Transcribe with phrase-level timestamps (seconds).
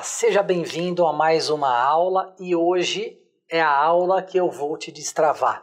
[0.00, 4.78] Olá, seja bem-vindo a mais uma aula e hoje é a aula que eu vou
[4.78, 5.62] te destravar.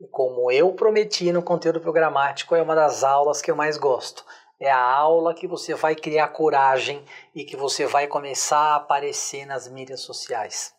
[0.00, 4.24] E como eu prometi no conteúdo programático, é uma das aulas que eu mais gosto.
[4.60, 9.44] É a aula que você vai criar coragem e que você vai começar a aparecer
[9.44, 10.72] nas mídias sociais.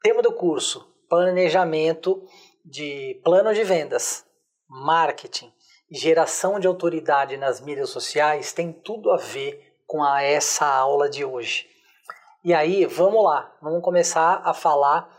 [0.00, 2.22] Tema do curso: planejamento
[2.64, 4.24] de plano de vendas,
[4.68, 5.52] marketing
[5.90, 11.10] e geração de autoridade nas mídias sociais tem tudo a ver com a essa aula
[11.10, 11.79] de hoje.
[12.42, 15.14] E aí, vamos lá, vamos começar a falar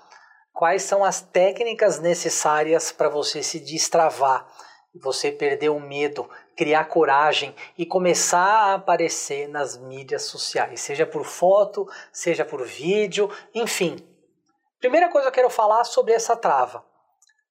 [0.52, 4.48] quais são as técnicas necessárias para você se destravar,
[4.96, 11.24] você perder o medo, criar coragem e começar a aparecer nas mídias sociais, seja por
[11.24, 14.04] foto, seja por vídeo, enfim.
[14.80, 16.84] Primeira coisa que eu quero falar sobre essa trava.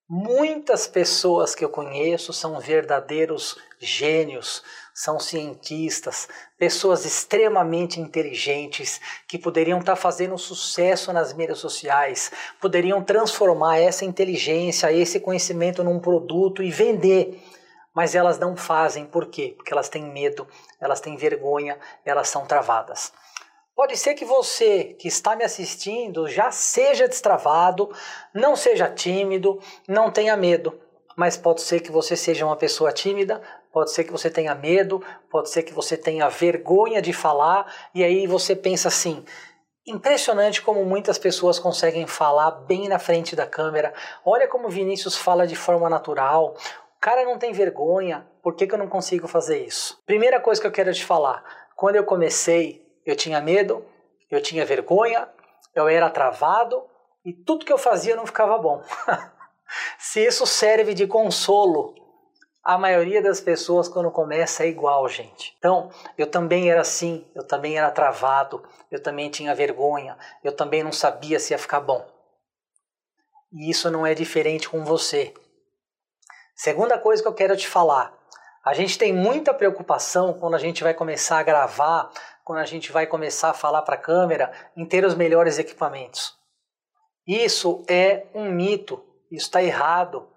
[0.09, 4.65] Muitas pessoas que eu conheço são verdadeiros gênios,
[5.01, 6.29] são cientistas,
[6.59, 14.93] pessoas extremamente inteligentes que poderiam estar fazendo sucesso nas mídias sociais, poderiam transformar essa inteligência,
[14.93, 17.43] esse conhecimento num produto e vender.
[17.95, 19.55] Mas elas não fazem, por quê?
[19.57, 20.47] Porque elas têm medo,
[20.79, 23.11] elas têm vergonha, elas são travadas.
[23.75, 27.91] Pode ser que você que está me assistindo já seja destravado,
[28.35, 30.79] não seja tímido, não tenha medo.
[31.17, 33.43] Mas pode ser que você seja uma pessoa tímida,
[33.73, 38.05] pode ser que você tenha medo, pode ser que você tenha vergonha de falar, e
[38.05, 39.25] aí você pensa assim:
[39.87, 43.93] impressionante como muitas pessoas conseguem falar bem na frente da câmera.
[44.25, 46.55] Olha como Vinícius fala de forma natural.
[46.97, 50.01] O cara não tem vergonha, por que, que eu não consigo fazer isso?
[50.05, 51.43] Primeira coisa que eu quero te falar:
[51.77, 53.85] quando eu comecei, eu tinha medo,
[54.31, 55.29] eu tinha vergonha,
[55.75, 56.85] eu era travado
[57.25, 58.83] e tudo que eu fazia não ficava bom.
[59.99, 61.95] Se isso serve de consolo,
[62.63, 65.55] a maioria das pessoas quando começa é igual, gente.
[65.59, 70.83] Então, eu também era assim, eu também era travado, eu também tinha vergonha, eu também
[70.83, 72.07] não sabia se ia ficar bom.
[73.53, 75.35] E isso não é diferente com você.
[76.55, 78.13] Segunda coisa que eu quero te falar,
[78.65, 82.11] a gente tem muita preocupação quando a gente vai começar a gravar
[82.45, 86.37] quando a gente vai começar a falar para a câmera em ter os melhores equipamentos.
[87.27, 90.29] Isso é um mito, isso está errado,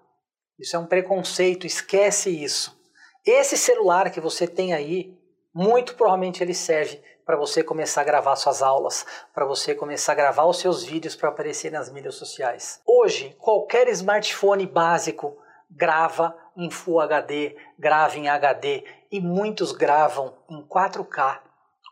[0.58, 2.78] isso é um preconceito, esquece isso.
[3.24, 5.16] Esse celular que você tem aí,
[5.52, 10.16] muito provavelmente ele serve para você começar a gravar suas aulas, para você começar a
[10.16, 12.80] gravar os seus vídeos para aparecer nas mídias sociais.
[12.86, 15.38] Hoje, qualquer smartphone básico
[15.70, 21.40] grava em Full HD, grava em HD e muitos gravam em 4K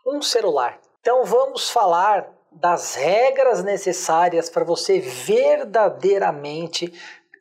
[0.05, 0.79] um celular.
[1.01, 6.93] Então vamos falar das regras necessárias para você verdadeiramente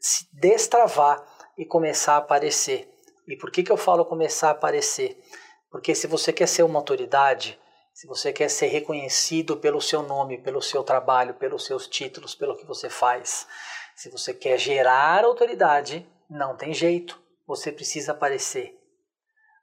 [0.02, 1.24] se destravar
[1.56, 2.92] e começar a aparecer.
[3.28, 5.22] E por que, que eu falo começar a aparecer?
[5.70, 7.58] Porque se você quer ser uma autoridade,
[7.94, 12.56] se você quer ser reconhecido pelo seu nome, pelo seu trabalho, pelos seus títulos, pelo
[12.56, 13.46] que você faz,
[13.94, 18.76] se você quer gerar autoridade, não tem jeito, você precisa aparecer.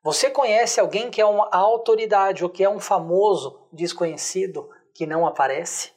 [0.02, 5.28] Você conhece alguém que é uma autoridade ou que é um famoso desconhecido que não
[5.28, 5.92] aparece?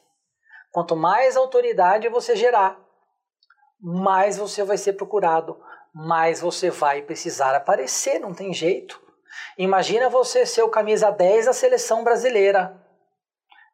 [0.69, 2.82] Quanto mais autoridade você gerar,
[3.83, 5.59] mais você vai ser procurado,
[5.93, 9.01] mais você vai precisar aparecer, não tem jeito.
[9.57, 12.81] Imagina você ser o camisa 10 da seleção brasileira.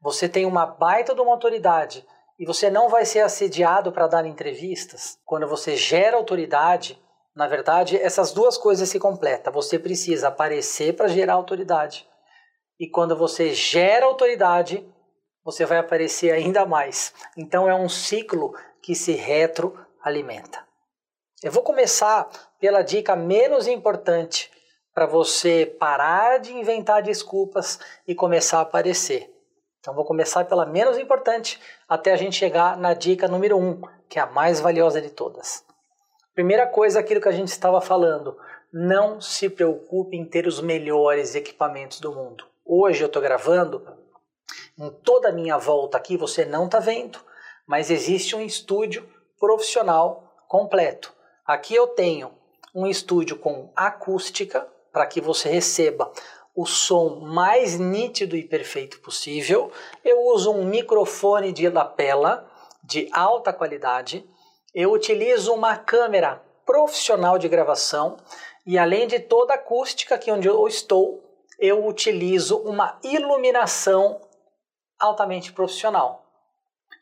[0.01, 2.03] Você tem uma baita de uma autoridade
[2.39, 5.19] e você não vai ser assediado para dar entrevistas.
[5.25, 6.99] Quando você gera autoridade,
[7.35, 9.53] na verdade, essas duas coisas se completam.
[9.53, 12.07] Você precisa aparecer para gerar autoridade.
[12.79, 14.83] E quando você gera autoridade,
[15.43, 17.13] você vai aparecer ainda mais.
[17.37, 19.13] Então é um ciclo que se
[19.99, 20.59] retroalimenta.
[21.41, 22.29] Eu vou começar
[22.59, 24.51] pela dica menos importante
[24.93, 29.33] para você parar de inventar desculpas e começar a aparecer.
[29.79, 33.81] Então vou começar pela menos importante até a gente chegar na dica número 1, um,
[34.09, 35.63] que é a mais valiosa de todas.
[36.33, 38.37] Primeira coisa, aquilo que a gente estava falando,
[38.73, 42.45] não se preocupe em ter os melhores equipamentos do mundo.
[42.65, 43.85] Hoje eu estou gravando,
[44.77, 47.19] em toda a minha volta aqui você não está vendo,
[47.65, 49.07] mas existe um estúdio
[49.39, 51.13] profissional completo.
[51.45, 52.31] Aqui eu tenho
[52.73, 56.11] um estúdio com acústica para que você receba
[56.55, 59.71] o som mais nítido e perfeito possível.
[60.03, 62.49] Eu uso um microfone de lapela
[62.83, 64.27] de alta qualidade
[64.73, 68.17] eu utilizo uma câmera profissional de gravação
[68.65, 71.23] e além de toda a acústica aqui onde eu estou,
[71.57, 74.21] eu utilizo uma iluminação
[74.99, 76.28] altamente profissional.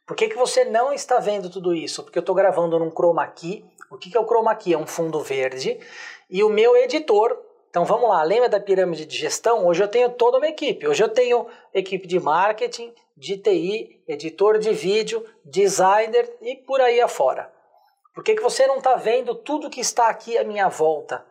[0.08, 2.02] Por que, que você não está vendo tudo isso?
[2.02, 3.66] Porque eu estou gravando num chroma key.
[3.92, 4.74] O que, que é o chroma key?
[4.74, 5.78] É um fundo verde.
[6.30, 7.38] E o meu editor
[7.70, 9.68] Então vamos lá, lembra da pirâmide de gestão?
[9.68, 10.88] Hoje eu tenho toda uma equipe.
[10.88, 17.02] Hoje eu tenho equipe de marketing, de TI, editor de vídeo, designer e por aí
[17.02, 17.52] afora.
[18.16, 21.26] Por que, que você não está vendo tudo que está aqui à minha volta?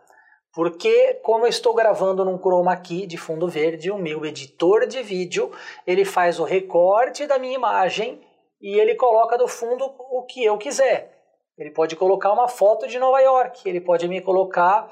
[0.52, 5.02] Porque, como eu estou gravando num chroma key de fundo verde, o meu editor de
[5.02, 5.50] vídeo,
[5.86, 8.25] ele faz o recorte da minha imagem
[8.60, 11.16] e ele coloca do fundo o que eu quiser.
[11.58, 14.90] Ele pode colocar uma foto de Nova York, ele pode me colocar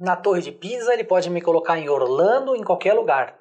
[0.00, 3.38] na Torre de Pisa, ele pode me colocar em Orlando, em qualquer lugar.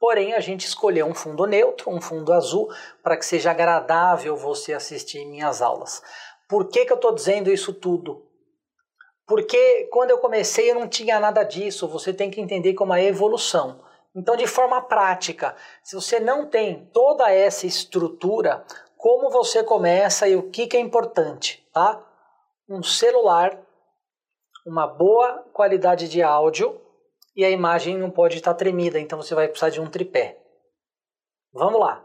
[0.00, 2.68] Porém, a gente escolheu um fundo neutro, um fundo azul,
[3.02, 6.02] para que seja agradável você assistir minhas aulas.
[6.48, 8.24] Por que, que eu estou dizendo isso tudo?
[9.26, 13.00] Porque quando eu comecei eu não tinha nada disso, você tem que entender como é
[13.00, 13.84] a evolução.
[14.18, 18.64] Então, de forma prática, se você não tem toda essa estrutura,
[18.96, 22.04] como você começa e o que, que é importante, tá?
[22.68, 23.56] Um celular,
[24.66, 26.80] uma boa qualidade de áudio
[27.36, 30.36] e a imagem não pode estar tremida, então você vai precisar de um tripé.
[31.52, 32.04] Vamos lá.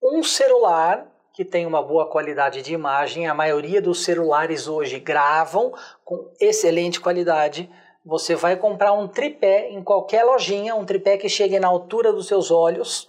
[0.00, 1.04] Um celular
[1.34, 5.74] que tem uma boa qualidade de imagem, a maioria dos celulares hoje gravam
[6.04, 7.68] com excelente qualidade.
[8.04, 12.26] Você vai comprar um tripé em qualquer lojinha, um tripé que chegue na altura dos
[12.26, 13.08] seus olhos.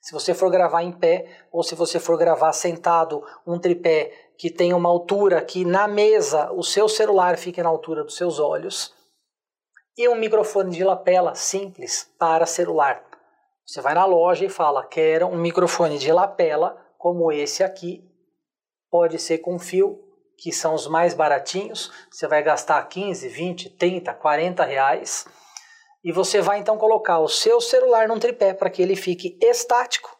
[0.00, 4.50] Se você for gravar em pé ou se você for gravar sentado, um tripé que
[4.50, 8.92] tenha uma altura que na mesa o seu celular fique na altura dos seus olhos
[9.96, 13.04] e um microfone de lapela simples para celular.
[13.64, 18.04] Você vai na loja e fala: quero um microfone de lapela como esse aqui.
[18.90, 19.98] Pode ser com fio,
[20.42, 21.92] que são os mais baratinhos.
[22.10, 25.24] Você vai gastar 15, 20, 30, 40 reais.
[26.04, 30.10] E você vai então colocar o seu celular num tripé para que ele fique estático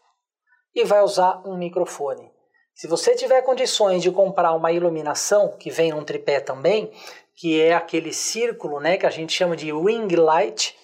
[0.72, 2.30] e vai usar um microfone.
[2.72, 6.92] Se você tiver condições de comprar uma iluminação que vem num tripé também,
[7.34, 10.78] que é aquele círculo né, que a gente chama de ring light,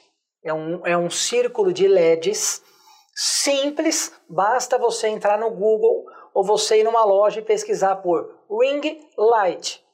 [0.44, 2.60] é um, é um círculo de LEDs
[3.14, 6.04] simples, basta você entrar no Google
[6.34, 9.84] ou você ir numa loja e pesquisar por ring light.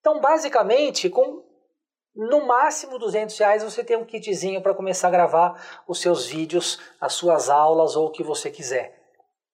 [0.00, 1.44] Então, basicamente, com
[2.14, 6.78] no máximo 200 reais você tem um kitzinho para começar a gravar os seus vídeos,
[7.00, 8.98] as suas aulas ou o que você quiser.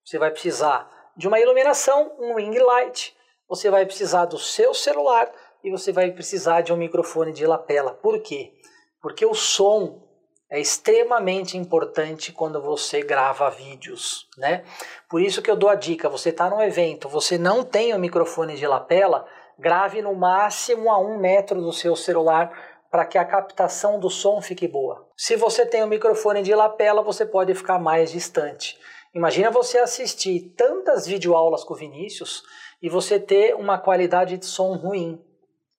[0.04, 3.14] Você vai precisar de uma iluminação, um ring light,
[3.48, 5.30] você vai precisar do seu celular
[5.62, 7.92] e você vai precisar de um microfone de lapela.
[7.92, 8.54] Por quê?
[9.00, 10.05] Porque o som
[10.48, 14.64] é extremamente importante quando você grava vídeos, né?
[15.08, 17.98] Por isso que eu dou a dica, você está num evento, você não tem o
[17.98, 19.26] microfone de lapela,
[19.58, 22.52] grave no máximo a um metro do seu celular
[22.90, 25.08] para que a captação do som fique boa.
[25.16, 28.78] Se você tem um microfone de lapela, você pode ficar mais distante.
[29.12, 32.42] Imagina você assistir tantas videoaulas com o Vinícius
[32.80, 35.20] e você ter uma qualidade de som ruim.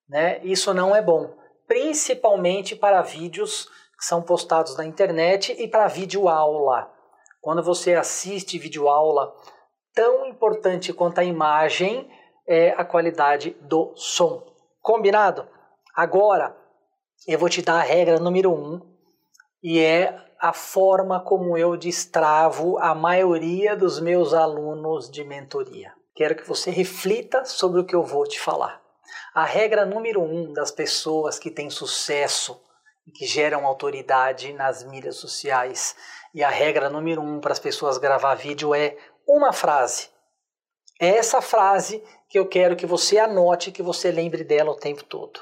[0.10, 0.40] Né?
[0.44, 1.34] Isso não é bom,
[1.68, 3.70] principalmente para vídeos
[4.00, 6.92] são postados na internet e para videoaula.
[7.42, 9.34] Quando você assiste videoaula,
[9.94, 12.10] tão importante quanto a imagem
[12.48, 14.44] é a qualidade do som.
[14.82, 15.48] Combinado?
[15.96, 16.56] Agora
[17.28, 18.82] eu vou te dar a regra número um
[19.64, 25.92] e é a forma como eu destravo a maioria dos meus alunos de mentoria.
[26.14, 28.82] Quero que você reflita sobre o que eu vou te falar.
[29.34, 32.62] A regra número um das pessoas que têm sucesso
[33.12, 35.96] que geram autoridade nas mídias sociais
[36.34, 38.98] e a regra número um para as pessoas gravar vídeo é
[39.28, 40.10] uma frase.
[41.00, 45.04] É essa frase que eu quero que você anote, que você lembre dela o tempo
[45.04, 45.40] todo.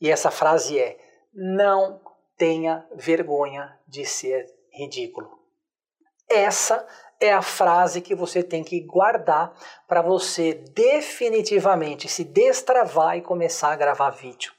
[0.00, 0.98] E essa frase é:
[1.32, 2.00] não
[2.36, 5.30] tenha vergonha de ser ridículo.
[6.28, 6.86] Essa
[7.20, 9.52] é a frase que você tem que guardar
[9.88, 14.52] para você definitivamente se destravar e começar a gravar vídeo.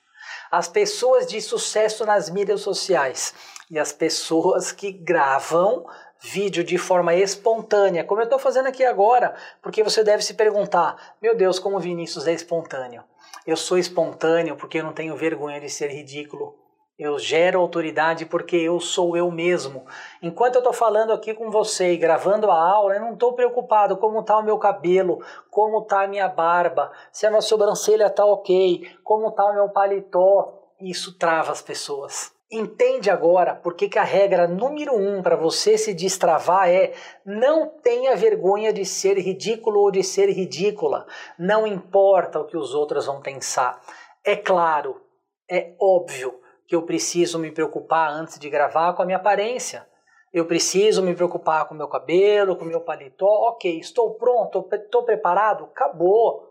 [0.51, 3.33] As pessoas de sucesso nas mídias sociais
[3.69, 5.85] e as pessoas que gravam
[6.19, 11.15] vídeo de forma espontânea, como eu estou fazendo aqui agora, porque você deve se perguntar:
[11.21, 13.03] meu Deus, como Vinícius é espontâneo?
[13.45, 16.66] Eu sou espontâneo porque eu não tenho vergonha de ser ridículo.
[16.97, 19.85] Eu gero autoridade porque eu sou eu mesmo.
[20.19, 23.97] Enquanto eu estou falando aqui com você e gravando a aula, eu não estou preocupado
[23.97, 28.25] como está o meu cabelo, como está a minha barba, se a minha sobrancelha está
[28.25, 30.71] ok, como está o meu paletó.
[30.81, 32.31] Isso trava as pessoas.
[32.51, 37.67] Entende agora por que, que a regra número um para você se destravar é não
[37.67, 41.05] tenha vergonha de ser ridículo ou de ser ridícula.
[41.37, 43.79] Não importa o que os outros vão pensar.
[44.25, 44.99] É claro,
[45.47, 49.87] é óbvio que eu preciso me preocupar antes de gravar com a minha aparência.
[50.33, 53.49] Eu preciso me preocupar com meu cabelo, com o meu paletó.
[53.49, 55.63] Ok, estou pronto, estou preparado?
[55.63, 56.45] Acabou.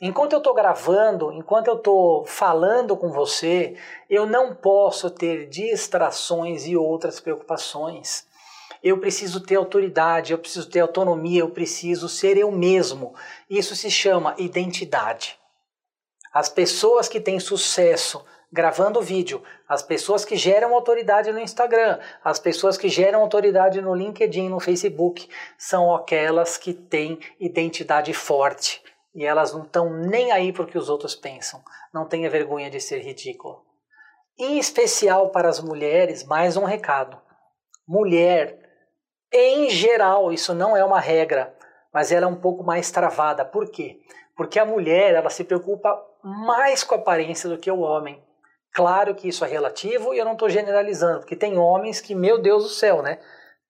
[0.00, 3.76] Enquanto eu estou gravando, enquanto eu estou falando com você,
[4.08, 8.26] eu não posso ter distrações e outras preocupações.
[8.82, 13.14] Eu preciso ter autoridade, eu preciso ter autonomia, eu preciso ser eu mesmo.
[13.48, 15.38] Isso se chama identidade.
[16.32, 18.22] As pessoas que têm sucesso
[18.56, 23.94] gravando vídeo, as pessoas que geram autoridade no Instagram, as pessoas que geram autoridade no
[23.94, 28.82] LinkedIn, no Facebook, são aquelas que têm identidade forte
[29.14, 31.62] e elas não estão nem aí para o que os outros pensam.
[31.92, 33.62] Não tenha vergonha de ser ridículo.
[34.38, 37.20] Em especial para as mulheres, mais um recado.
[37.86, 38.58] Mulher,
[39.30, 41.54] em geral, isso não é uma regra,
[41.92, 43.44] mas ela é um pouco mais travada.
[43.44, 44.00] Por quê?
[44.34, 48.22] Porque a mulher ela se preocupa mais com a aparência do que o homem.
[48.76, 52.38] Claro que isso é relativo e eu não estou generalizando, porque tem homens que, meu
[52.42, 53.18] Deus do céu, né?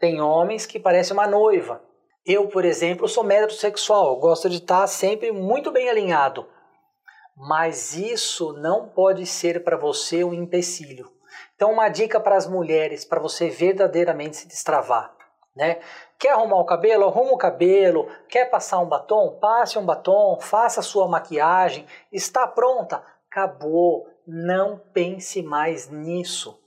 [0.01, 1.81] Tem homens que parecem uma noiva.
[2.27, 6.49] Eu, por exemplo, sou metrosexual, gosto de estar sempre muito bem alinhado.
[7.37, 11.09] Mas isso não pode ser para você um empecilho.
[11.55, 15.15] Então, uma dica para as mulheres, para você verdadeiramente se destravar.
[15.55, 15.79] Né?
[16.19, 17.05] Quer arrumar o cabelo?
[17.05, 18.09] Arruma o cabelo.
[18.29, 19.39] Quer passar um batom?
[19.41, 20.41] Passe um batom.
[20.41, 21.87] Faça a sua maquiagem.
[22.11, 23.05] Está pronta?
[23.31, 26.59] Acabou não pense mais nisso.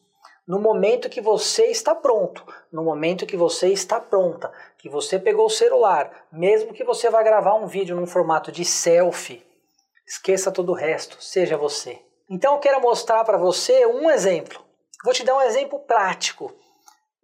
[0.48, 5.46] No momento que você está pronto, no momento que você está pronta, que você pegou
[5.46, 9.46] o celular, mesmo que você vá gravar um vídeo num formato de selfie,
[10.08, 12.02] esqueça todo o resto, seja você.
[12.28, 14.60] Então eu quero mostrar para você um exemplo.
[15.04, 16.52] Vou te dar um exemplo prático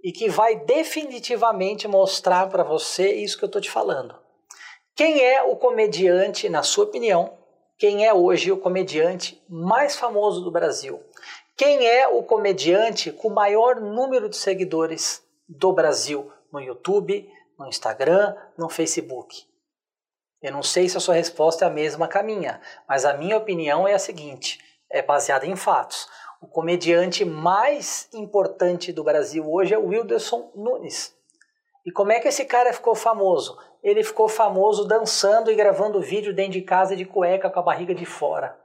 [0.03, 4.15] e que vai definitivamente mostrar para você isso que eu estou te falando.
[4.95, 7.37] Quem é o comediante, na sua opinião,
[7.77, 11.03] quem é hoje o comediante mais famoso do Brasil.
[11.57, 17.29] Quem é o comediante com maior número de seguidores do Brasil no YouTube,
[17.59, 19.45] no Instagram, no Facebook?
[20.41, 23.13] Eu não sei se a sua resposta é a mesma que a minha, mas a
[23.13, 26.07] minha opinião é a seguinte: é baseada em fatos.
[26.41, 31.13] O comediante mais importante do Brasil hoje é o Wilderson Nunes.
[31.85, 33.57] E como é que esse cara ficou famoso?
[33.85, 37.93] Ele ficou famoso dançando e gravando vídeo dentro de casa de cueca com a barriga
[37.93, 38.59] de fora.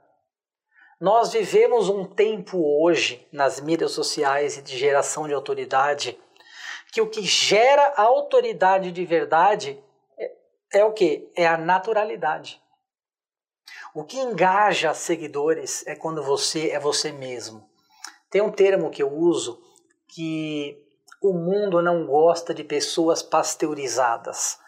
[0.99, 6.19] Nós vivemos um tempo hoje nas mídias sociais e de geração de autoridade
[6.91, 9.81] que o que gera autoridade de verdade
[10.17, 11.31] é, é o que?
[11.35, 12.59] É a naturalidade.
[13.93, 17.69] O que engaja seguidores é quando você é você mesmo.
[18.29, 19.61] Tem um termo que eu uso
[20.07, 20.83] que
[21.21, 24.59] o mundo não gosta de pessoas pasteurizadas.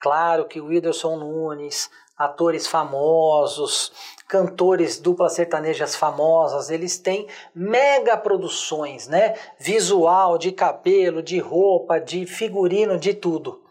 [0.00, 3.92] Claro que o Whindersson Nunes, atores famosos,
[4.26, 9.34] cantores duplas sertanejas famosas, eles têm mega produções, né?
[9.58, 13.62] Visual, de cabelo, de roupa, de figurino, de tudo.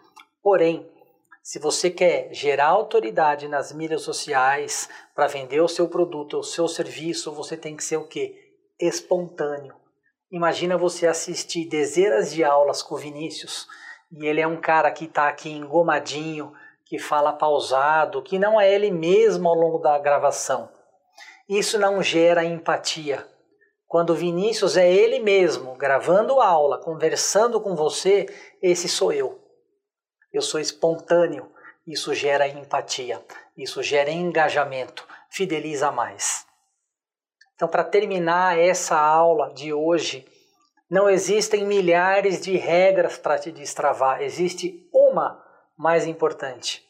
[0.42, 0.88] Porém,
[1.42, 6.68] se você quer gerar autoridade nas mídias sociais para vender o seu produto, o seu
[6.68, 8.36] serviço, você tem que ser o quê?
[8.80, 9.76] Espontâneo.
[10.32, 13.68] Imagina você assistir dezenas de aulas com o Vinícius
[14.12, 16.54] e ele é um cara que está aqui engomadinho,
[16.86, 20.70] que fala pausado, que não é ele mesmo ao longo da gravação.
[21.48, 23.26] Isso não gera empatia.
[23.88, 28.28] Quando Vinícius é ele mesmo, gravando aula, conversando com você,
[28.62, 29.40] esse sou eu.
[30.32, 31.52] Eu sou espontâneo.
[31.88, 33.20] Isso gera empatia,
[33.58, 36.46] isso gera engajamento, fideliza mais.
[37.56, 40.24] Então, para terminar essa aula de hoje,
[40.90, 45.44] não existem milhares de regras para te destravar, existe uma
[45.78, 46.84] mais importante.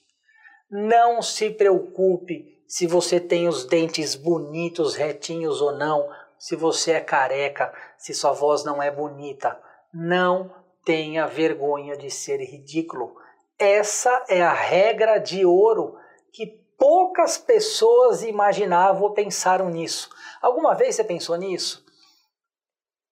[0.72, 7.01] Não se preocupe se você tem os dentes bonitos, retinhos ou não, se você é
[7.01, 9.60] careca, se sua voz não é bonita.
[9.94, 10.53] Não
[10.86, 13.15] tenha vergonha de ser ridículo.
[13.58, 15.98] Essa é a regra de ouro
[16.32, 16.46] que
[16.77, 20.10] poucas pessoas imaginavam ou pensaram nisso.
[20.41, 21.84] Alguma vez você pensou nisso?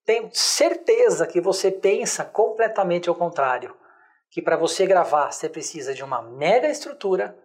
[0.07, 3.75] Tenho certeza que você pensa completamente ao contrário.
[4.31, 7.37] Que para você gravar você precisa de uma mega estrutura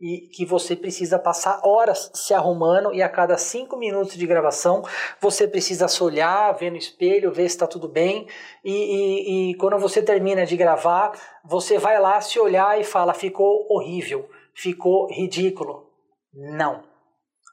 [0.00, 4.82] e que você precisa passar horas se arrumando e a cada cinco minutos de gravação
[5.20, 8.26] você precisa se olhar, ver no espelho, ver se está tudo bem
[8.64, 11.12] e, e, e quando você termina de gravar
[11.44, 15.90] você vai lá se olhar e fala ficou horrível, ficou ridículo.
[16.32, 16.82] Não.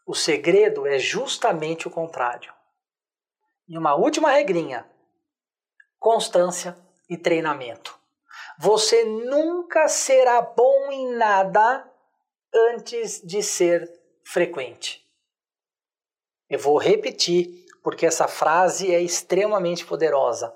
[0.07, 2.56] O segredo é justamente o contrário.
[3.67, 4.89] E uma última regrinha:
[5.99, 6.77] constância
[7.09, 7.97] e treinamento.
[8.59, 11.87] Você nunca será bom em nada
[12.71, 13.87] antes de ser
[14.25, 15.05] frequente.
[16.49, 20.55] Eu vou repetir, porque essa frase é extremamente poderosa.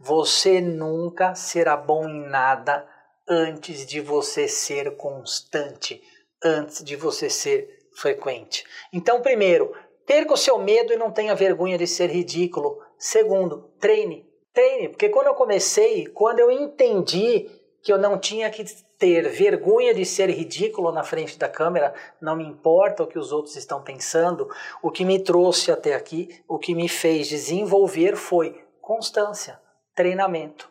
[0.00, 2.88] Você nunca será bom em nada
[3.28, 6.02] antes de você ser constante,
[6.42, 8.64] antes de você ser frequente.
[8.92, 9.74] Então, primeiro,
[10.12, 12.82] perca o seu medo e não tenha vergonha de ser ridículo.
[12.98, 14.30] Segundo, treine.
[14.52, 17.48] Treine, porque quando eu comecei, quando eu entendi
[17.82, 18.62] que eu não tinha que
[18.98, 23.32] ter vergonha de ser ridículo na frente da câmera, não me importa o que os
[23.32, 24.50] outros estão pensando,
[24.82, 29.58] o que me trouxe até aqui, o que me fez desenvolver foi constância,
[29.94, 30.70] treinamento.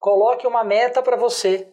[0.00, 1.72] Coloque uma meta para você,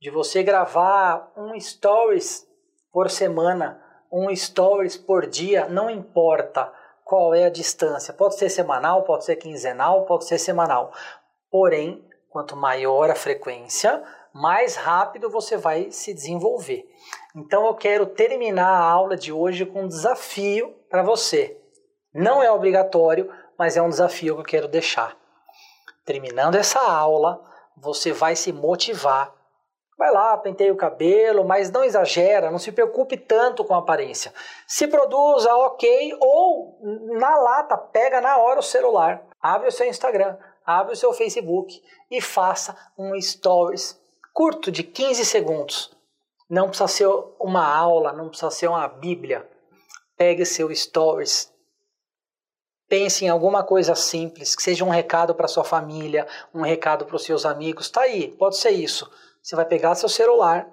[0.00, 2.48] de você gravar um stories
[2.90, 6.72] por semana, um stories por dia, não importa
[7.04, 8.12] qual é a distância.
[8.12, 10.92] Pode ser semanal, pode ser quinzenal, pode ser semanal.
[11.50, 16.86] Porém, quanto maior a frequência, mais rápido você vai se desenvolver.
[17.34, 21.58] Então eu quero terminar a aula de hoje com um desafio para você.
[22.12, 25.16] Não é obrigatório, mas é um desafio que eu quero deixar.
[26.04, 27.42] Terminando essa aula,
[27.76, 29.34] você vai se motivar.
[29.98, 34.32] Vai lá, penteia o cabelo, mas não exagera, não se preocupe tanto com a aparência.
[34.64, 36.78] Se produza, ok, ou
[37.18, 41.82] na lata, pega na hora o celular, abre o seu Instagram, abre o seu Facebook
[42.08, 44.00] e faça um stories
[44.32, 45.90] curto de 15 segundos.
[46.48, 47.08] Não precisa ser
[47.40, 49.50] uma aula, não precisa ser uma bíblia.
[50.16, 51.52] Pegue seu stories.
[52.88, 56.24] Pense em alguma coisa simples, que seja um recado para sua família,
[56.54, 57.90] um recado para os seus amigos.
[57.90, 59.10] Tá aí, pode ser isso.
[59.48, 60.68] Você vai pegar seu celular,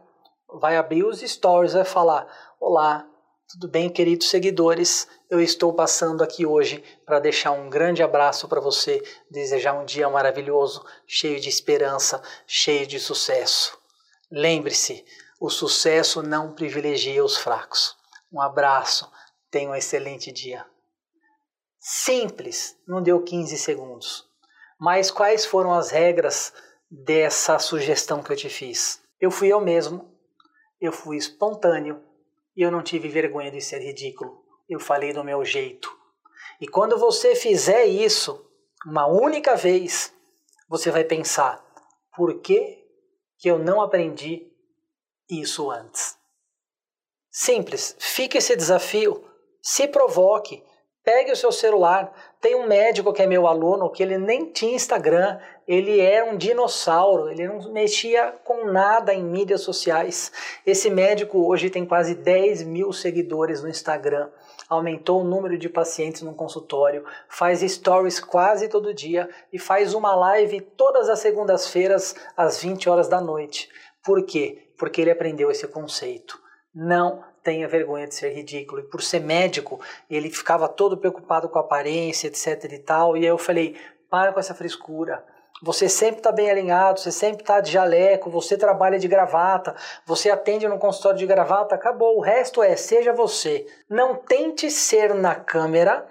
[0.49, 2.27] vai abrir os stories, vai falar:
[2.59, 3.07] "Olá,
[3.47, 5.07] tudo bem, queridos seguidores?
[5.29, 9.01] Eu estou passando aqui hoje para deixar um grande abraço para você,
[9.31, 13.79] desejar um dia maravilhoso, cheio de esperança, cheio de sucesso.
[14.29, 15.05] Lembre-se,
[15.39, 17.95] o sucesso não privilegia os fracos.
[18.29, 19.09] Um abraço,
[19.49, 20.65] tenha um excelente dia.
[21.79, 24.27] Simples, não deu 15 segundos.
[24.77, 26.51] Mas quais foram as regras
[27.03, 29.01] dessa sugestão que eu te fiz?
[29.19, 30.13] Eu fui eu mesmo,
[30.79, 32.01] eu fui espontâneo
[32.55, 34.43] e eu não tive vergonha de ser ridículo.
[34.69, 35.89] Eu falei do meu jeito.
[36.59, 38.49] E quando você fizer isso
[38.85, 40.13] uma única vez,
[40.69, 41.63] você vai pensar:
[42.15, 42.83] por que,
[43.37, 44.51] que eu não aprendi
[45.29, 46.17] isso antes?
[47.29, 49.29] Simples, fique esse desafio,
[49.61, 50.63] se provoque,
[51.03, 52.13] pegue o seu celular.
[52.45, 56.37] Tem um médico que é meu aluno que ele nem tinha Instagram, ele era um
[56.37, 60.31] dinossauro, ele não mexia com nada em mídias sociais.
[60.63, 64.29] Esse médico hoje tem quase 10 mil seguidores no Instagram,
[64.69, 70.13] aumentou o número de pacientes no consultório, faz stories quase todo dia e faz uma
[70.13, 73.69] live todas as segundas-feiras às 20 horas da noite.
[74.03, 74.69] Por quê?
[74.77, 76.39] Porque ele aprendeu esse conceito.
[76.75, 78.81] Não tenha vergonha de ser ridículo.
[78.81, 79.79] E por ser médico,
[80.09, 83.15] ele ficava todo preocupado com a aparência, etc e tal.
[83.15, 83.77] E aí eu falei:
[84.09, 85.23] para com essa frescura.
[85.63, 89.73] Você sempre está bem alinhado, você sempre está de jaleco, você trabalha de gravata,
[90.05, 92.17] você atende no consultório de gravata, acabou.
[92.17, 93.65] O resto é, seja você.
[93.89, 96.05] Não tente ser na câmera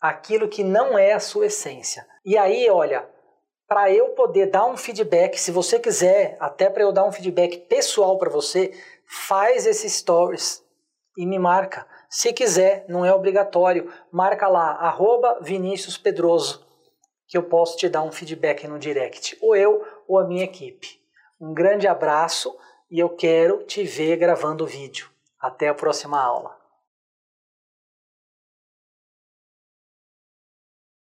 [0.00, 2.06] aquilo que não é a sua essência.
[2.24, 3.06] E aí, olha,
[3.68, 7.58] para eu poder dar um feedback, se você quiser, até para eu dar um feedback
[7.68, 8.72] pessoal para você,
[9.04, 10.64] faz esses stories
[11.18, 11.86] e me marca.
[12.08, 16.66] Se quiser, não é obrigatório, marca lá, arroba Vinícius Pedroso
[17.28, 20.98] que eu posso te dar um feedback no direct, ou eu ou a minha equipe.
[21.38, 22.56] Um grande abraço
[22.90, 25.10] e eu quero te ver gravando o vídeo.
[25.38, 26.57] Até a próxima aula.